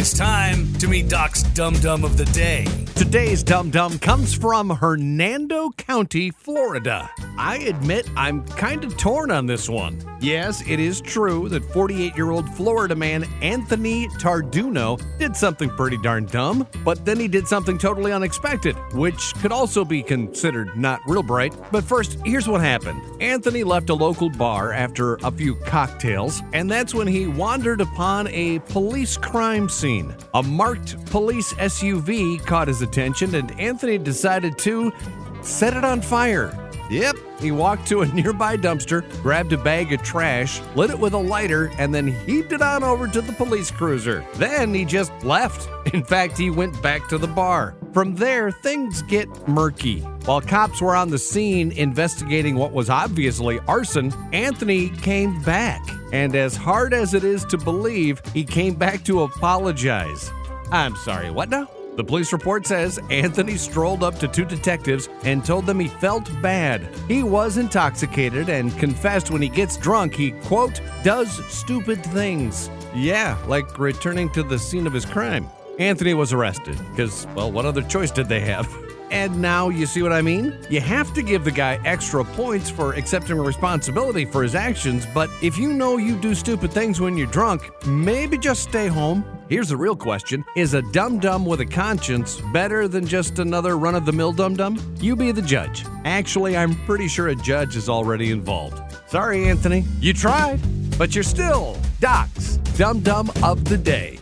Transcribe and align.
It's 0.00 0.16
time 0.16 0.72
to 0.74 0.86
meet 0.86 1.08
Doc's 1.08 1.42
Dum 1.42 1.74
Dum 1.80 2.04
of 2.04 2.16
the 2.16 2.24
Day. 2.26 2.64
Today's 2.94 3.42
Dum 3.42 3.70
Dum 3.70 3.98
comes 3.98 4.32
from 4.32 4.70
Hernando 4.70 5.70
County, 5.70 6.30
Florida. 6.30 7.10
I 7.36 7.58
admit 7.58 8.08
I'm 8.16 8.44
kind 8.44 8.84
of 8.84 8.96
torn 8.96 9.32
on 9.32 9.46
this 9.46 9.68
one. 9.68 10.00
Yes, 10.20 10.62
it 10.68 10.80
is 10.80 11.00
true 11.00 11.48
that 11.48 11.64
48 11.72 12.16
year 12.16 12.30
old 12.30 12.48
Florida 12.54 12.96
man 12.96 13.24
Anthony 13.40 14.08
Tarduno 14.08 15.00
did 15.18 15.36
something 15.36 15.70
pretty 15.70 15.96
darn 15.98 16.26
dumb, 16.26 16.66
but 16.84 17.04
then 17.04 17.18
he 17.18 17.28
did 17.28 17.46
something 17.46 17.78
totally 17.78 18.12
unexpected, 18.12 18.76
which 18.92 19.32
could 19.36 19.52
also 19.52 19.84
be 19.84 20.02
considered 20.02 20.76
not 20.76 21.00
real 21.06 21.22
bright. 21.22 21.54
But 21.70 21.84
first, 21.84 22.18
here's 22.24 22.48
what 22.48 22.60
happened 22.60 23.00
Anthony 23.20 23.62
left 23.62 23.90
a 23.90 23.94
local 23.94 24.30
bar 24.30 24.72
after 24.72 25.14
a 25.16 25.30
few 25.30 25.54
cocktails, 25.54 26.42
and 26.52 26.68
that's 26.68 26.94
when 26.94 27.06
he 27.06 27.28
wandered 27.28 27.80
upon 27.80 28.26
a 28.28 28.58
police 28.60 29.16
crime 29.16 29.68
scene. 29.68 29.87
A 30.34 30.42
marked 30.42 31.02
police 31.06 31.54
SUV 31.54 32.44
caught 32.44 32.68
his 32.68 32.82
attention, 32.82 33.34
and 33.34 33.58
Anthony 33.58 33.96
decided 33.96 34.58
to 34.58 34.92
set 35.40 35.74
it 35.78 35.82
on 35.82 36.02
fire. 36.02 36.67
Yep, 36.90 37.16
he 37.40 37.50
walked 37.50 37.86
to 37.88 38.02
a 38.02 38.06
nearby 38.14 38.56
dumpster, 38.56 39.04
grabbed 39.22 39.52
a 39.52 39.58
bag 39.58 39.92
of 39.92 40.02
trash, 40.02 40.60
lit 40.74 40.90
it 40.90 40.98
with 40.98 41.12
a 41.12 41.18
lighter, 41.18 41.70
and 41.78 41.94
then 41.94 42.08
heaved 42.26 42.52
it 42.52 42.62
on 42.62 42.82
over 42.82 43.06
to 43.06 43.20
the 43.20 43.32
police 43.32 43.70
cruiser. 43.70 44.24
Then 44.34 44.72
he 44.74 44.84
just 44.84 45.12
left. 45.22 45.68
In 45.94 46.02
fact, 46.02 46.36
he 46.38 46.50
went 46.50 46.80
back 46.82 47.08
to 47.08 47.18
the 47.18 47.26
bar. 47.26 47.76
From 47.92 48.14
there, 48.14 48.50
things 48.50 49.02
get 49.02 49.28
murky. 49.48 50.00
While 50.24 50.40
cops 50.40 50.80
were 50.80 50.94
on 50.94 51.10
the 51.10 51.18
scene 51.18 51.72
investigating 51.72 52.56
what 52.56 52.72
was 52.72 52.90
obviously 52.90 53.58
arson, 53.60 54.12
Anthony 54.32 54.90
came 54.90 55.40
back. 55.42 55.80
And 56.12 56.34
as 56.34 56.56
hard 56.56 56.92
as 56.92 57.14
it 57.14 57.24
is 57.24 57.44
to 57.46 57.58
believe, 57.58 58.20
he 58.34 58.44
came 58.44 58.74
back 58.74 59.04
to 59.04 59.22
apologize. 59.22 60.30
I'm 60.70 60.96
sorry, 60.96 61.30
what 61.30 61.48
now? 61.48 61.68
The 61.98 62.04
police 62.04 62.32
report 62.32 62.64
says 62.64 63.00
Anthony 63.10 63.56
strolled 63.56 64.04
up 64.04 64.20
to 64.20 64.28
two 64.28 64.44
detectives 64.44 65.08
and 65.24 65.44
told 65.44 65.66
them 65.66 65.80
he 65.80 65.88
felt 65.88 66.30
bad. 66.40 66.88
He 67.08 67.24
was 67.24 67.56
intoxicated 67.56 68.48
and 68.48 68.78
confessed 68.78 69.32
when 69.32 69.42
he 69.42 69.48
gets 69.48 69.76
drunk, 69.76 70.14
he, 70.14 70.30
quote, 70.30 70.80
does 71.02 71.44
stupid 71.52 72.04
things. 72.04 72.70
Yeah, 72.94 73.36
like 73.48 73.80
returning 73.80 74.30
to 74.30 74.44
the 74.44 74.60
scene 74.60 74.86
of 74.86 74.92
his 74.92 75.04
crime. 75.04 75.48
Anthony 75.80 76.14
was 76.14 76.32
arrested 76.32 76.78
because, 76.90 77.26
well, 77.34 77.50
what 77.50 77.66
other 77.66 77.82
choice 77.82 78.12
did 78.12 78.28
they 78.28 78.40
have? 78.40 78.72
And 79.10 79.40
now 79.40 79.70
you 79.70 79.86
see 79.86 80.02
what 80.02 80.12
I 80.12 80.20
mean? 80.20 80.54
You 80.68 80.82
have 80.82 81.14
to 81.14 81.22
give 81.22 81.42
the 81.42 81.50
guy 81.50 81.80
extra 81.86 82.22
points 82.22 82.68
for 82.68 82.92
accepting 82.92 83.38
responsibility 83.38 84.26
for 84.26 84.42
his 84.42 84.54
actions, 84.54 85.06
but 85.14 85.30
if 85.40 85.56
you 85.56 85.72
know 85.72 85.96
you 85.96 86.14
do 86.20 86.34
stupid 86.34 86.74
things 86.74 87.00
when 87.00 87.16
you're 87.16 87.26
drunk, 87.26 87.62
maybe 87.86 88.36
just 88.36 88.64
stay 88.64 88.86
home. 88.86 89.24
Here's 89.48 89.70
the 89.70 89.76
real 89.78 89.96
question 89.96 90.44
Is 90.56 90.74
a 90.74 90.82
dum 90.92 91.18
dum 91.20 91.46
with 91.46 91.60
a 91.60 91.66
conscience 91.66 92.40
better 92.52 92.86
than 92.86 93.06
just 93.06 93.38
another 93.38 93.78
run 93.78 93.94
of 93.94 94.04
the 94.04 94.12
mill 94.12 94.32
dum 94.32 94.54
dum? 94.54 94.78
You 95.00 95.16
be 95.16 95.32
the 95.32 95.40
judge. 95.40 95.86
Actually, 96.04 96.54
I'm 96.54 96.74
pretty 96.84 97.08
sure 97.08 97.28
a 97.28 97.34
judge 97.34 97.74
is 97.74 97.88
already 97.88 98.30
involved. 98.30 98.78
Sorry, 99.08 99.48
Anthony. 99.48 99.84
You 100.00 100.12
tried, 100.12 100.60
but 100.98 101.14
you're 101.14 101.24
still 101.24 101.78
Doc's 101.98 102.58
Dum 102.76 103.00
Dum 103.00 103.30
of 103.42 103.64
the 103.64 103.78
Day. 103.78 104.18